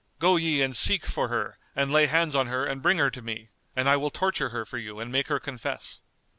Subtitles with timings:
[0.17, 3.21] Go ye and seek for her and lay hands on her and bring her to
[3.21, 6.01] me, and I will torture her for you and make her confess."